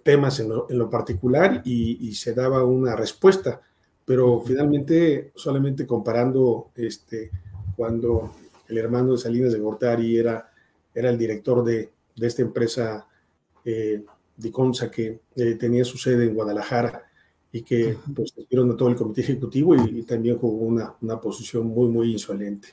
temas 0.05 0.39
en 0.39 0.51
lo, 0.51 0.71
en 0.71 0.79
lo 0.79 0.89
particular 0.89 1.63
y, 1.65 2.09
y, 2.09 2.15
se 2.15 2.33
daba 2.35 2.63
una 2.63 2.95
respuesta 2.95 3.61
pero 4.11 4.41
finalmente 4.45 5.31
solamente 5.37 5.87
comparando 5.87 6.73
este, 6.75 7.31
cuando 7.77 8.35
el 8.67 8.77
hermano 8.77 9.13
de 9.13 9.19
Salinas 9.19 9.53
de 9.53 9.61
Gortari 9.61 10.19
era, 10.19 10.51
era 10.93 11.11
el 11.11 11.17
director 11.17 11.63
de, 11.63 11.93
de 12.17 12.27
esta 12.27 12.43
empresa 12.43 13.07
eh, 13.65 14.03
Diconsa 14.41 14.91
que 14.91 15.21
eh, 15.37 15.55
tenía 15.55 15.85
su 15.85 15.99
sede 15.99 16.25
en 16.25 16.35
Guadalajara 16.35 17.05
y 17.53 17.63
que 17.63 17.97
pues 18.15 18.33
a 18.33 18.77
todo 18.77 18.89
el 18.89 18.97
comité 18.97 19.23
ejecutivo 19.23 19.75
y, 19.75 20.01
y 20.01 20.03
también 20.03 20.39
jugó 20.39 20.65
una, 20.65 20.95
una 21.01 21.21
posición 21.21 21.67
muy, 21.67 21.89
muy 21.89 22.13
insolente. 22.13 22.69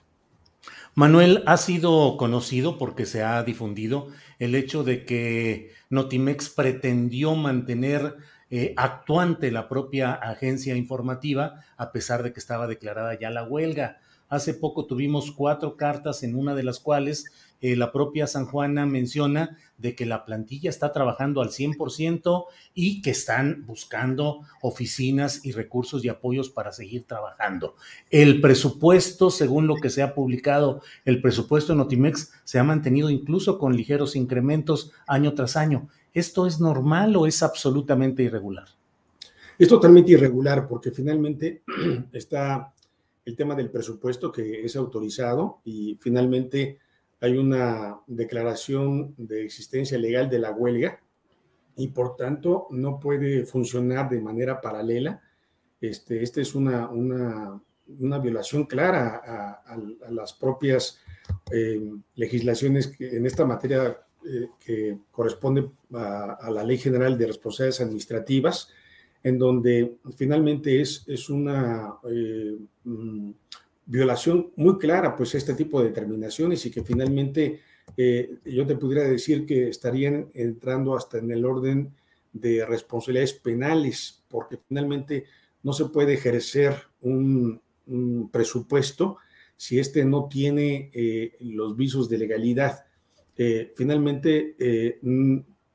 Manuel, 0.95 1.43
ha 1.45 1.57
sido 1.57 2.17
conocido 2.17 2.77
porque 2.77 3.05
se 3.05 3.23
ha 3.23 3.43
difundido 3.43 4.07
el 4.39 4.55
hecho 4.55 4.83
de 4.83 5.05
que 5.05 5.71
Notimex 5.89 6.49
pretendió 6.49 7.35
mantener 7.35 8.15
eh, 8.49 8.73
actuante 8.77 9.51
la 9.51 9.69
propia 9.69 10.13
agencia 10.13 10.75
informativa, 10.75 11.63
a 11.77 11.91
pesar 11.91 12.23
de 12.23 12.33
que 12.33 12.39
estaba 12.39 12.65
declarada 12.65 13.19
ya 13.19 13.29
la 13.29 13.43
huelga. 13.43 13.99
Hace 14.29 14.53
poco 14.53 14.87
tuvimos 14.87 15.31
cuatro 15.31 15.77
cartas 15.77 16.23
en 16.23 16.35
una 16.35 16.55
de 16.55 16.63
las 16.63 16.79
cuales 16.79 17.25
eh, 17.61 17.75
la 17.75 17.91
propia 17.91 18.27
San 18.27 18.45
Juana 18.45 18.85
menciona 18.85 19.57
de 19.77 19.95
que 19.95 20.05
la 20.05 20.25
plantilla 20.25 20.69
está 20.69 20.91
trabajando 20.91 21.41
al 21.41 21.49
100% 21.49 22.45
y 22.73 23.01
que 23.01 23.11
están 23.11 23.65
buscando 23.65 24.41
oficinas 24.61 25.45
y 25.45 25.51
recursos 25.51 26.03
y 26.03 26.09
apoyos 26.09 26.49
para 26.49 26.71
seguir 26.71 27.05
trabajando. 27.05 27.75
El 28.09 28.41
presupuesto, 28.41 29.29
según 29.29 29.67
lo 29.67 29.75
que 29.75 29.89
se 29.89 30.01
ha 30.01 30.13
publicado, 30.15 30.81
el 31.05 31.21
presupuesto 31.21 31.73
de 31.73 31.77
Notimex 31.77 32.31
se 32.43 32.59
ha 32.59 32.63
mantenido 32.63 33.09
incluso 33.09 33.57
con 33.59 33.75
ligeros 33.75 34.15
incrementos 34.15 34.91
año 35.07 35.33
tras 35.33 35.55
año. 35.55 35.89
¿Esto 36.13 36.47
es 36.47 36.59
normal 36.59 37.15
o 37.15 37.27
es 37.27 37.43
absolutamente 37.43 38.23
irregular? 38.23 38.67
Es 39.59 39.67
totalmente 39.67 40.11
irregular 40.11 40.67
porque 40.67 40.91
finalmente 40.91 41.63
está 42.11 42.73
el 43.25 43.35
tema 43.35 43.55
del 43.55 43.69
presupuesto 43.69 44.31
que 44.31 44.63
es 44.63 44.75
autorizado 44.75 45.59
y 45.65 45.97
finalmente 45.99 46.79
hay 47.19 47.37
una 47.37 47.99
declaración 48.07 49.15
de 49.17 49.43
existencia 49.43 49.97
legal 49.97 50.29
de 50.29 50.39
la 50.39 50.51
huelga 50.51 50.99
y 51.75 51.89
por 51.89 52.15
tanto 52.15 52.67
no 52.71 52.99
puede 52.99 53.45
funcionar 53.45 54.09
de 54.09 54.21
manera 54.21 54.61
paralela. 54.61 55.21
Este, 55.79 56.23
esta 56.23 56.41
es 56.41 56.55
una, 56.55 56.89
una, 56.89 57.61
una, 57.99 58.19
violación 58.19 58.65
clara 58.65 59.21
a, 59.23 59.73
a, 59.73 60.07
a 60.07 60.11
las 60.11 60.33
propias 60.33 60.99
eh, 61.51 61.91
legislaciones 62.15 62.87
que 62.87 63.15
en 63.15 63.25
esta 63.25 63.45
materia 63.45 63.97
eh, 64.25 64.49
que 64.59 64.97
corresponde 65.11 65.69
a, 65.93 66.37
a, 66.41 66.51
la 66.51 66.63
Ley 66.63 66.77
General 66.77 67.17
de 67.17 67.27
Responsabilidades 67.27 67.81
Administrativas, 67.81 68.69
en 69.23 69.37
donde 69.37 69.97
finalmente 70.15 70.81
es, 70.81 71.05
es 71.07 71.29
una 71.29 71.95
eh, 72.09 72.57
mm, 72.83 73.31
violación 73.87 74.51
muy 74.57 74.77
clara, 74.77 75.15
pues, 75.15 75.33
este 75.33 75.55
tipo 75.55 75.79
de 75.79 75.87
determinaciones 75.87 76.65
y 76.65 76.71
que 76.71 76.83
finalmente 76.83 77.61
eh, 77.95 78.37
yo 78.45 78.65
te 78.67 78.75
pudiera 78.75 79.03
decir 79.03 79.45
que 79.45 79.69
estarían 79.69 80.29
entrando 80.33 80.95
hasta 80.95 81.17
en 81.17 81.31
el 81.31 81.45
orden 81.45 81.93
de 82.33 82.65
responsabilidades 82.65 83.33
penales, 83.33 84.23
porque 84.27 84.57
finalmente 84.67 85.25
no 85.63 85.73
se 85.73 85.85
puede 85.85 86.13
ejercer 86.13 86.75
un, 87.01 87.61
presupuesto 88.33 89.15
si 89.55 89.79
este 89.79 90.03
no 90.03 90.27
tiene 90.27 90.91
eh, 90.93 91.37
los 91.39 91.77
visos 91.77 92.09
de 92.09 92.17
legalidad. 92.17 92.83
Eh, 93.37 93.71
finalmente, 93.77 94.57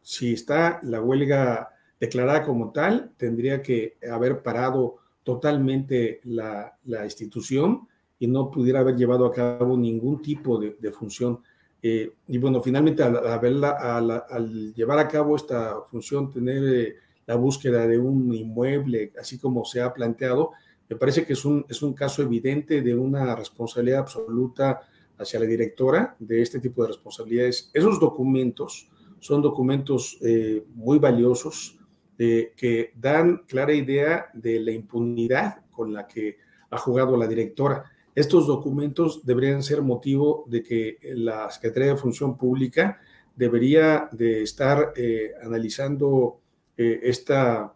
si 0.02 0.34
está 0.34 0.78
la 0.82 1.00
huelga 1.00 1.70
declarada 1.98 2.44
como 2.44 2.70
tal, 2.70 3.14
tendría 3.16 3.62
que 3.62 3.96
haber 4.12 4.42
parado 4.42 4.96
totalmente 5.24 6.20
la 6.24 6.76
institución 7.02 7.88
y 8.22 8.28
no 8.28 8.52
pudiera 8.52 8.78
haber 8.78 8.94
llevado 8.94 9.26
a 9.26 9.32
cabo 9.32 9.76
ningún 9.76 10.22
tipo 10.22 10.56
de, 10.56 10.76
de 10.78 10.92
función. 10.92 11.40
Eh, 11.82 12.12
y 12.28 12.38
bueno, 12.38 12.62
finalmente 12.62 13.02
al, 13.02 13.16
al, 13.16 14.10
al, 14.30 14.72
llevar 14.74 15.00
a 15.00 15.08
cabo 15.08 15.34
esta 15.34 15.80
función, 15.90 16.30
tener 16.30 16.62
eh, 16.62 16.94
la 17.26 17.34
búsqueda 17.34 17.84
de 17.84 17.98
un 17.98 18.32
inmueble, 18.32 19.12
así 19.20 19.40
como 19.40 19.64
se 19.64 19.80
ha 19.80 19.92
planteado, 19.92 20.52
me 20.88 20.94
parece 20.94 21.26
que 21.26 21.32
es 21.32 21.44
un, 21.44 21.66
es 21.68 21.82
un 21.82 21.94
caso 21.94 22.22
evidente 22.22 22.80
de 22.80 22.94
una 22.94 23.34
responsabilidad 23.34 24.02
absoluta 24.02 24.82
hacia 25.18 25.40
la 25.40 25.46
directora 25.46 26.14
de 26.20 26.42
este 26.42 26.60
tipo 26.60 26.82
de 26.82 26.88
responsabilidades. 26.88 27.72
Esos 27.74 27.98
documentos 27.98 28.88
son 29.18 29.42
documentos 29.42 30.16
eh, 30.22 30.64
muy 30.76 31.00
valiosos 31.00 31.76
eh, 32.18 32.52
que 32.56 32.92
dan 32.94 33.42
clara 33.48 33.74
idea 33.74 34.26
de 34.32 34.60
la 34.60 34.70
impunidad 34.70 35.64
con 35.72 35.92
la 35.92 36.06
que 36.06 36.38
ha 36.70 36.78
jugado 36.78 37.16
la 37.16 37.26
directora. 37.26 37.84
Estos 38.14 38.46
documentos 38.46 39.24
deberían 39.24 39.62
ser 39.62 39.82
motivo 39.82 40.44
de 40.46 40.62
que 40.62 40.98
la 41.14 41.50
Secretaría 41.50 41.90
de 41.90 41.96
Función 41.96 42.36
Pública 42.36 43.00
debería 43.34 44.08
de 44.12 44.42
estar 44.42 44.92
eh, 44.96 45.32
analizando 45.42 46.40
eh, 46.76 47.00
esta, 47.02 47.72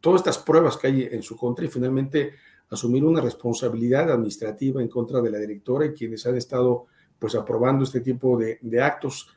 todas 0.00 0.20
estas 0.20 0.38
pruebas 0.38 0.76
que 0.76 0.86
hay 0.88 1.08
en 1.10 1.22
su 1.22 1.36
contra 1.36 1.64
y 1.64 1.68
finalmente 1.68 2.32
asumir 2.70 3.04
una 3.04 3.20
responsabilidad 3.20 4.10
administrativa 4.10 4.82
en 4.82 4.88
contra 4.88 5.20
de 5.20 5.30
la 5.30 5.38
directora 5.38 5.86
y 5.86 5.94
quienes 5.94 6.26
han 6.26 6.36
estado 6.36 6.86
pues 7.18 7.34
aprobando 7.34 7.84
este 7.84 8.00
tipo 8.00 8.36
de, 8.36 8.58
de 8.60 8.82
actos 8.82 9.34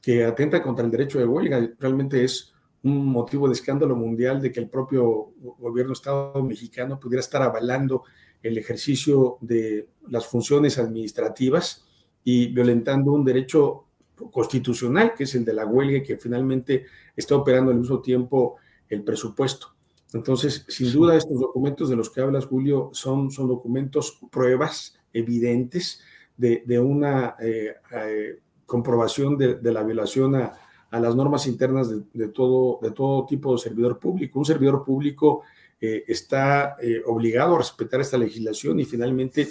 que 0.00 0.24
atentan 0.24 0.62
contra 0.62 0.84
el 0.84 0.90
derecho 0.90 1.18
de 1.18 1.26
huelga. 1.26 1.70
Realmente 1.78 2.24
es 2.24 2.54
un 2.82 3.06
motivo 3.06 3.46
de 3.46 3.54
escándalo 3.54 3.94
mundial 3.94 4.40
de 4.40 4.50
que 4.50 4.60
el 4.60 4.70
propio 4.70 5.32
gobierno 5.58 5.92
Estado 5.92 6.42
mexicano 6.42 6.98
pudiera 6.98 7.20
estar 7.20 7.42
avalando 7.42 8.04
el 8.42 8.58
ejercicio 8.58 9.38
de 9.40 9.88
las 10.08 10.26
funciones 10.26 10.78
administrativas 10.78 11.84
y 12.24 12.48
violentando 12.48 13.12
un 13.12 13.24
derecho 13.24 13.84
constitucional, 14.30 15.14
que 15.14 15.24
es 15.24 15.34
el 15.34 15.44
de 15.44 15.54
la 15.54 15.66
huelga, 15.66 15.98
y 15.98 16.02
que 16.02 16.18
finalmente 16.18 16.86
está 17.16 17.36
operando 17.36 17.70
al 17.70 17.78
mismo 17.78 18.00
tiempo 18.00 18.56
el 18.88 19.02
presupuesto. 19.02 19.74
Entonces, 20.12 20.64
sin 20.68 20.92
duda, 20.92 21.16
estos 21.16 21.38
documentos 21.38 21.88
de 21.88 21.96
los 21.96 22.10
que 22.10 22.20
hablas, 22.20 22.46
Julio, 22.46 22.90
son, 22.92 23.30
son 23.30 23.48
documentos, 23.48 24.18
pruebas 24.30 24.98
evidentes 25.12 26.00
de, 26.36 26.62
de 26.66 26.80
una 26.80 27.36
eh, 27.40 27.74
eh, 27.92 28.38
comprobación 28.66 29.36
de, 29.36 29.72
la 29.72 29.82
violación 29.82 30.34
a, 30.34 30.56
las 30.90 31.14
normas 31.14 31.46
internas 31.46 31.88
de, 32.12 32.28
todo, 32.28 32.80
de 32.82 32.90
todo 32.90 33.24
tipo 33.26 33.52
de 33.52 33.58
servidor 33.58 34.00
público. 34.00 34.40
Un 34.40 34.44
servidor 34.44 34.84
público 34.84 35.42
eh, 35.80 36.04
está 36.06 36.76
eh, 36.80 37.02
obligado 37.06 37.54
a 37.54 37.58
respetar 37.58 38.00
esta 38.00 38.18
legislación 38.18 38.80
y 38.80 38.84
finalmente 38.84 39.48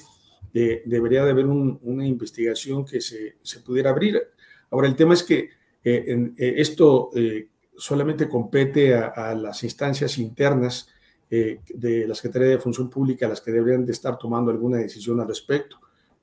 debería 0.52 1.24
de 1.24 1.32
haber 1.32 1.46
una 1.46 2.08
investigación 2.08 2.84
que 2.84 3.02
se, 3.02 3.36
pudiera 3.64 3.92
abrir. 3.92 4.20
Ahora, 4.72 4.88
el 4.88 4.96
tema 4.96 5.14
es 5.14 5.22
que 5.22 5.50
esto 5.84 7.12
solamente 7.78 8.28
compete 8.28 8.96
a, 8.96 9.36
las 9.36 9.64
instancias 9.64 10.18
internas 10.18 10.88
de 11.30 12.08
la 12.08 12.16
Secretaría 12.16 12.48
de 12.48 12.58
Función 12.58 12.90
Pública 12.90 13.28
las 13.28 13.42
que 13.42 13.52
deberían 13.52 13.86
de 13.86 13.92
estar 13.92 14.18
tomando 14.18 14.50
alguna 14.50 14.78
decisión 14.78 15.20
al 15.20 15.28
respecto 15.28 15.80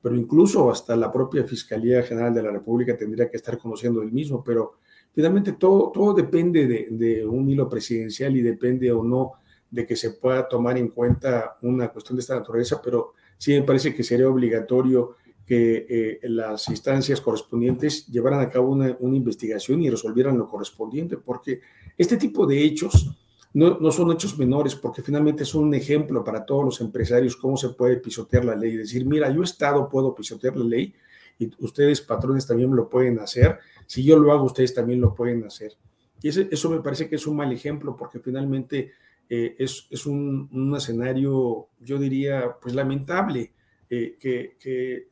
pero 0.07 0.15
incluso 0.15 0.71
hasta 0.71 0.95
la 0.95 1.11
propia 1.11 1.43
Fiscalía 1.43 2.01
General 2.05 2.33
de 2.33 2.41
la 2.41 2.53
República 2.53 2.97
tendría 2.97 3.29
que 3.29 3.39
estar 3.39 3.59
conociendo 3.59 4.03
el 4.03 4.13
mismo, 4.13 4.41
pero 4.45 4.75
finalmente 5.11 5.55
todo, 5.55 5.91
todo 5.91 6.15
depende 6.15 6.65
de, 6.89 7.27
un 7.27 7.51
hilo 7.51 7.69
presidencial 7.69 8.37
y 8.37 8.41
depende 8.41 8.93
o 8.93 9.03
no 9.03 9.33
de 9.71 9.87
que 9.87 9.97
se 9.97 10.11
pueda 10.11 10.49
tomar 10.49 10.79
en 10.79 10.89
cuenta 10.89 11.57
una 11.63 11.89
cuestión 11.89 12.17
de 12.17 12.21
esta 12.21 12.37
naturaleza, 12.37 12.81
pero 12.83 13.13
sí 13.37 13.53
me 13.53 13.63
parece 13.63 13.95
que 13.95 14.03
sería 14.03 14.29
obligatorio 14.29 15.17
que 15.45 15.87
eh, 15.89 16.21
las 16.29 16.69
instancias 16.69 17.21
correspondientes 17.21 18.07
llevaran 18.07 18.41
a 18.41 18.51
cabo 18.51 18.71
una, 18.71 18.97
una 19.01 19.17
investigación 19.17 19.81
y 19.83 19.91
resolvieran 19.91 20.37
lo 20.37 20.49
correspondiente, 20.49 21.17
porque 21.17 21.61
este 21.97 22.17
tipo 22.17 22.47
de 22.47 22.63
hechos 22.63 23.17
no, 23.57 23.91
son 23.91 24.13
hechos 24.13 24.37
menores, 24.39 24.75
porque 24.75 25.01
finalmente 25.01 25.47
son 25.47 25.65
un 25.65 25.75
ejemplo 25.75 26.23
para 26.23 26.45
todos 26.45 26.63
los 26.63 26.81
empresarios 26.83 27.37
cómo 27.37 27.57
se 27.57 27.71
puede 27.71 27.97
pisotear 27.97 28.45
la 28.45 28.55
ley. 28.55 28.77
Decir, 28.77 29.07
mira, 29.07 29.33
yo 29.33 29.43
Estado 29.43 29.89
puedo 29.89 30.15
pisotear 30.15 30.55
la 30.59 30.65
ley 30.65 30.95
y 31.39 31.51
ustedes, 31.65 32.03
patrones, 32.03 32.47
también 32.47 32.77
lo 32.77 32.91
pueden 32.91 33.19
hacer. 33.19 33.59
Si 33.87 34.05
yo 34.05 34.19
lo 34.19 34.31
hago, 34.31 34.45
ustedes 34.45 34.75
también 34.75 35.01
lo 35.01 35.15
pueden 35.15 35.43
hacer. 35.45 35.73
Y 36.21 36.29
eso 36.29 36.69
me 36.69 36.81
parece 36.81 37.09
que 37.09 37.17
es 37.17 37.27
un 37.27 37.37
mal 37.37 37.51
ejemplo, 37.51 37.97
porque 37.97 38.21
finalmente 38.21 38.93
eh, 39.29 39.57
es, 39.59 40.07
un, 40.07 40.75
escenario, 40.77 41.69
yo 41.81 41.99
diría, 41.99 42.57
pues 42.61 42.75
lamentable, 42.75 43.53
eh, 43.91 44.17
que, 44.19 44.57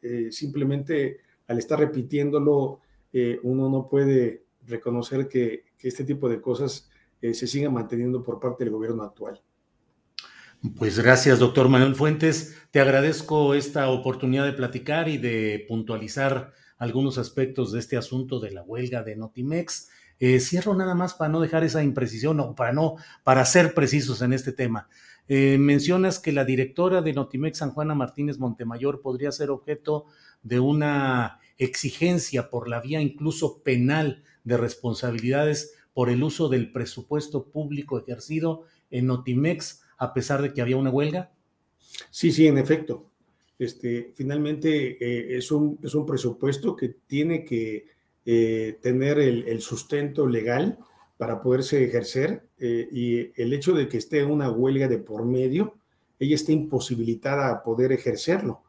eh, 0.03 0.33
simplemente 0.33 1.19
al 1.47 1.59
estar 1.59 1.79
repitiéndolo, 1.79 2.81
uno 3.45 3.71
no 3.71 3.87
puede 3.87 4.43
reconocer 4.67 5.29
que, 5.29 5.67
que 5.79 5.87
este 5.87 6.03
tipo 6.03 6.29
de 6.29 6.41
cosas 6.41 6.91
se 7.21 7.47
siga 7.47 7.71
manteniendo 7.71 8.25
por 8.25 8.41
parte 8.41 8.65
del 8.65 8.73
gobierno 8.73 9.05
actual. 9.05 9.41
Pues 10.77 10.99
gracias, 10.99 11.39
doctor 11.39 11.69
Manuel 11.69 11.95
Fuentes. 11.95 12.57
Te 12.73 12.81
agradezco 12.81 13.55
esta 13.55 13.89
oportunidad 13.89 14.47
de 14.47 14.55
platicar 14.55 15.09
y 15.09 15.19
de 15.19 15.65
puntualizar 15.69 16.53
algunos 16.77 17.19
aspectos 17.19 17.71
de 17.71 17.79
este 17.79 17.97
asunto 17.97 18.41
de 18.41 18.51
la 18.51 18.63
huelga 18.63 19.05
de 19.05 19.15
Notimex. 19.15 19.91
Eh, 20.21 20.41
cierro 20.41 20.75
nada 20.75 20.95
más 20.95 21.15
para 21.15 21.31
no 21.31 21.41
dejar 21.41 21.65
esa 21.65 21.83
imprecisión 21.83 22.41
o 22.41 22.55
para 22.55 22.73
no, 22.73 22.97
para 23.23 23.45
ser 23.45 23.75
precisos 23.75 24.23
en 24.23 24.33
este 24.33 24.53
tema. 24.53 24.89
Eh, 25.27 25.57
mencionas 25.59 26.19
que 26.19 26.33
la 26.33 26.45
directora 26.45 27.01
de 27.01 27.13
Notimex, 27.13 27.59
San 27.59 27.71
Juana 27.71 27.95
Martínez 27.95 28.39
Montemayor, 28.39 29.01
podría 29.01 29.33
ser 29.33 29.51
objeto 29.51 30.07
de 30.43 30.61
una 30.61 31.41
exigencia 31.59 32.51
por 32.51 32.69
la 32.69 32.81
vía 32.81 33.01
incluso 33.01 33.63
penal 33.63 34.23
de 34.45 34.57
responsabilidades 34.57 35.75
por 35.95 36.11
el 36.11 36.23
uso 36.23 36.49
del 36.49 36.73
presupuesto 36.73 37.47
público 37.47 37.99
ejercido 37.99 38.65
en 38.91 39.07
Notimex 39.07 39.83
a 39.97 40.13
pesar 40.13 40.43
de 40.43 40.53
que 40.53 40.61
había 40.61 40.77
una 40.77 40.91
huelga? 40.91 41.33
Sí, 42.11 42.33
sí, 42.33 42.47
en 42.47 42.59
efecto. 42.59 43.11
Este, 43.59 44.13
finalmente 44.15 44.99
eh, 45.01 45.37
es, 45.39 45.53
un, 45.53 45.79
es 45.83 45.95
un 45.95 46.05
presupuesto 46.05 46.75
que 46.75 46.89
tiene 47.07 47.45
que 47.45 47.87
eh, 48.27 48.79
tener 48.81 49.19
el, 49.19 49.61
sustento 49.61 50.27
legal 50.27 50.79
para 51.17 51.41
poderse 51.43 51.85
ejercer 51.85 52.49
eh, 52.59 52.89
y 52.91 53.41
el 53.41 53.53
hecho 53.53 53.73
de 53.73 53.89
que 53.89 53.99
esté 53.99 54.25
una 54.25 54.51
huelga 54.51 54.89
de 54.89 54.99
por 54.99 55.25
medio, 55.25 55.75
ella 56.19 56.35
está 56.35 56.53
imposibilitada 56.53 57.51
a 57.51 57.63
poder 57.63 57.93
ejercerlo. 57.93 58.63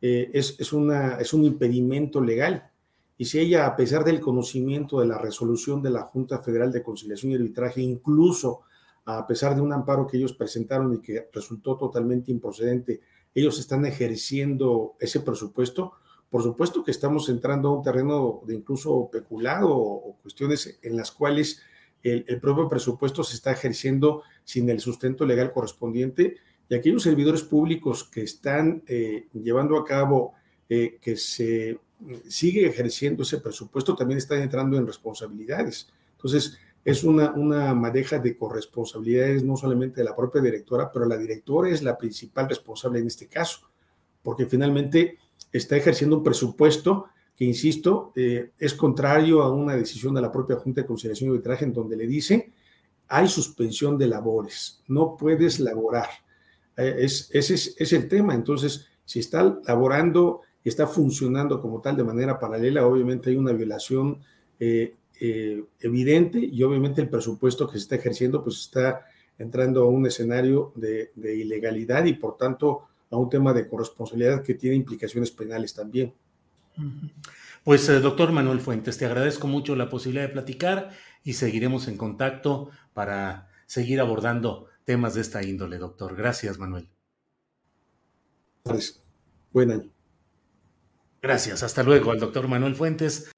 es, 0.00 0.56
es, 0.58 0.72
una, 0.72 1.18
es 1.20 1.32
un 1.32 1.44
impedimento 1.44 2.20
legal. 2.20 2.70
Y 3.18 3.26
si 3.26 3.38
ella, 3.38 3.66
a 3.66 3.76
pesar 3.76 4.04
del 4.04 4.20
conocimiento 4.20 5.00
de 5.00 5.06
la 5.06 5.18
resolución 5.18 5.82
de 5.82 5.90
la 5.90 6.02
Junta 6.02 6.40
Federal 6.40 6.72
de 6.72 6.82
Conciliación 6.82 7.32
y 7.32 7.34
Arbitraje, 7.36 7.80
incluso 7.80 8.62
a 9.04 9.26
pesar 9.26 9.54
de 9.54 9.60
un 9.60 9.72
amparo 9.72 10.06
que 10.06 10.16
ellos 10.16 10.32
presentaron 10.32 10.94
y 10.94 11.00
que 11.00 11.28
resultó 11.32 11.76
totalmente 11.76 12.30
improcedente, 12.30 13.00
ellos 13.34 13.58
están 13.58 13.84
ejerciendo 13.86 14.94
ese 15.00 15.20
presupuesto, 15.20 15.92
por 16.32 16.42
supuesto 16.42 16.82
que 16.82 16.90
estamos 16.90 17.28
entrando 17.28 17.68
a 17.68 17.76
un 17.76 17.82
terreno 17.82 18.40
de 18.46 18.54
incluso 18.54 19.10
peculado 19.12 19.68
o, 19.70 20.16
cuestiones 20.22 20.78
en 20.80 20.96
las 20.96 21.12
cuales 21.12 21.60
el, 22.02 22.24
propio 22.40 22.70
presupuesto 22.70 23.22
se 23.22 23.36
está 23.36 23.52
ejerciendo 23.52 24.22
sin 24.42 24.70
el 24.70 24.80
sustento 24.80 25.26
legal 25.26 25.52
correspondiente 25.52 26.38
y 26.70 26.74
aquellos 26.74 27.02
servidores 27.02 27.42
públicos 27.42 28.04
que 28.04 28.22
están 28.22 28.82
eh, 28.86 29.26
llevando 29.34 29.76
a 29.76 29.84
cabo 29.84 30.32
eh, 30.70 30.96
que 31.02 31.18
se 31.18 31.78
sigue 32.26 32.66
ejerciendo 32.66 33.24
ese 33.24 33.36
presupuesto, 33.36 33.94
también 33.94 34.16
está 34.16 34.42
entrando 34.42 34.78
en 34.78 34.86
responsabilidades. 34.86 35.90
Entonces, 36.12 36.56
es 36.82 37.04
una, 37.04 37.32
una 37.32 37.74
madeja 37.74 38.18
de 38.18 38.38
corresponsabilidades 38.38 39.44
no 39.44 39.58
solamente 39.58 40.00
de 40.00 40.04
la 40.04 40.16
propia 40.16 40.40
directora, 40.40 40.90
pero 40.90 41.04
la 41.04 41.18
directora 41.18 41.68
es 41.68 41.82
la 41.82 41.98
principal 41.98 42.48
responsable 42.48 43.00
en 43.00 43.08
este 43.08 43.26
caso, 43.26 43.68
porque 44.22 44.46
finalmente 44.46 45.18
está 45.52 45.76
ejerciendo 45.76 46.16
un 46.16 46.24
presupuesto 46.24 47.06
que, 47.36 47.44
insisto, 47.44 48.12
eh, 48.16 48.50
es 48.58 48.74
contrario 48.74 49.42
a 49.42 49.52
una 49.52 49.76
decisión 49.76 50.14
de 50.14 50.22
la 50.22 50.32
propia 50.32 50.56
Junta 50.56 50.80
de 50.80 50.86
Conciliación 50.86 51.30
y 51.30 51.32
Arbitraje 51.32 51.64
en 51.64 51.72
donde 51.72 51.96
le 51.96 52.06
dice, 52.06 52.52
hay 53.08 53.28
suspensión 53.28 53.98
de 53.98 54.06
labores, 54.06 54.82
no 54.88 55.16
puedes 55.16 55.60
laborar. 55.60 56.08
Eh, 56.76 56.96
es, 57.00 57.28
ese 57.32 57.54
es 57.76 57.92
el 57.92 58.08
tema. 58.08 58.34
Entonces, 58.34 58.86
si 59.04 59.20
está 59.20 59.58
laborando 59.66 60.40
está 60.64 60.86
funcionando 60.86 61.60
como 61.60 61.80
tal 61.80 61.96
de 61.96 62.04
manera 62.04 62.38
paralela, 62.38 62.86
obviamente 62.86 63.30
hay 63.30 63.36
una 63.36 63.52
violación 63.52 64.20
eh, 64.60 64.94
evidente 65.80 66.38
y 66.38 66.62
obviamente 66.62 67.00
el 67.00 67.08
presupuesto 67.08 67.66
que 67.66 67.74
se 67.74 67.84
está 67.84 67.96
ejerciendo 67.96 68.42
pues 68.42 68.60
está 68.60 69.06
entrando 69.38 69.84
a 69.84 69.88
un 69.88 70.06
escenario 70.06 70.72
de, 70.74 71.12
ilegalidad 71.16 72.04
y 72.06 72.14
por 72.14 72.36
tanto 72.36 72.82
a 73.12 73.16
un 73.18 73.28
tema 73.28 73.52
de 73.52 73.68
corresponsabilidad 73.68 74.42
que 74.42 74.54
tiene 74.54 74.74
implicaciones 74.74 75.30
penales 75.30 75.74
también. 75.74 76.14
Pues 77.62 77.88
eh, 77.88 78.00
doctor 78.00 78.32
Manuel 78.32 78.60
Fuentes, 78.60 78.96
te 78.96 79.04
agradezco 79.04 79.46
mucho 79.46 79.76
la 79.76 79.90
posibilidad 79.90 80.26
de 80.26 80.32
platicar 80.32 80.90
y 81.22 81.34
seguiremos 81.34 81.88
en 81.88 81.98
contacto 81.98 82.70
para 82.94 83.48
seguir 83.66 84.00
abordando 84.00 84.66
temas 84.84 85.14
de 85.14 85.20
esta 85.20 85.44
índole, 85.44 85.76
doctor. 85.76 86.16
Gracias, 86.16 86.58
Manuel. 86.58 86.88
Gracias. 88.64 89.02
Buen 89.52 89.70
año. 89.70 89.90
Gracias, 91.20 91.62
hasta 91.62 91.82
luego 91.82 92.10
al 92.10 92.18
doctor 92.18 92.48
Manuel 92.48 92.74
Fuentes. 92.74 93.30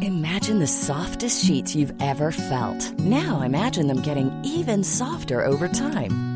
Imagine 0.00 0.58
the 0.58 0.66
softest 0.66 1.44
sheets 1.44 1.76
you've 1.76 1.94
ever 2.00 2.32
felt. 2.32 2.98
Now 2.98 3.42
imagine 3.42 3.86
them 3.86 4.00
getting 4.00 4.32
even 4.42 4.82
softer 4.82 5.44
over 5.44 5.68
time. 5.68 6.27